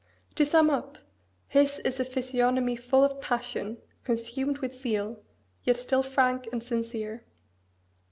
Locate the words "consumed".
4.03-4.57